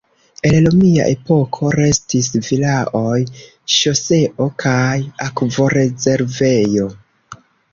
[0.49, 3.19] El romia epoko restis vilaoj,
[3.75, 4.97] ŝoseo, kaj
[5.29, 6.91] akvorezervejo.